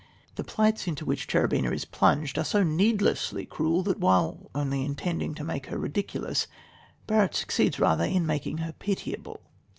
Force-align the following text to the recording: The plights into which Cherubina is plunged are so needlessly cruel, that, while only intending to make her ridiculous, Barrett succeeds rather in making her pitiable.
The 0.33 0.43
plights 0.43 0.87
into 0.87 1.05
which 1.05 1.27
Cherubina 1.27 1.69
is 1.71 1.85
plunged 1.85 2.39
are 2.39 2.43
so 2.43 2.63
needlessly 2.63 3.45
cruel, 3.45 3.83
that, 3.83 3.99
while 3.99 4.49
only 4.55 4.83
intending 4.83 5.35
to 5.35 5.43
make 5.43 5.67
her 5.67 5.77
ridiculous, 5.77 6.47
Barrett 7.05 7.35
succeeds 7.35 7.79
rather 7.79 8.05
in 8.05 8.25
making 8.25 8.57
her 8.57 8.71
pitiable. 8.71 9.41